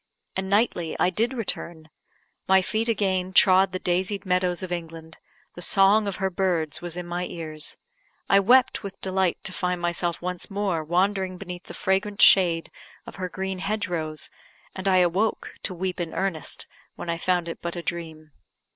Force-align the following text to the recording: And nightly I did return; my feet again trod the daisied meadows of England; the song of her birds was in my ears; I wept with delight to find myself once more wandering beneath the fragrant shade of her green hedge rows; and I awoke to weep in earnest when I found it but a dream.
And 0.35 0.49
nightly 0.49 0.95
I 0.99 1.11
did 1.11 1.31
return; 1.31 1.87
my 2.47 2.63
feet 2.63 2.89
again 2.89 3.33
trod 3.33 3.71
the 3.71 3.77
daisied 3.79 4.25
meadows 4.25 4.63
of 4.63 4.71
England; 4.71 5.19
the 5.53 5.61
song 5.61 6.07
of 6.07 6.15
her 6.15 6.31
birds 6.31 6.81
was 6.81 6.97
in 6.97 7.05
my 7.05 7.27
ears; 7.27 7.77
I 8.27 8.39
wept 8.39 8.81
with 8.81 8.99
delight 9.01 9.37
to 9.43 9.53
find 9.53 9.79
myself 9.79 10.19
once 10.19 10.49
more 10.49 10.83
wandering 10.83 11.37
beneath 11.37 11.65
the 11.65 11.75
fragrant 11.75 12.19
shade 12.19 12.71
of 13.05 13.17
her 13.17 13.29
green 13.29 13.59
hedge 13.59 13.87
rows; 13.87 14.31
and 14.75 14.87
I 14.87 14.97
awoke 15.05 15.51
to 15.61 15.75
weep 15.75 15.99
in 15.99 16.15
earnest 16.15 16.65
when 16.95 17.07
I 17.07 17.19
found 17.19 17.47
it 17.47 17.61
but 17.61 17.75
a 17.75 17.83
dream. 17.83 18.31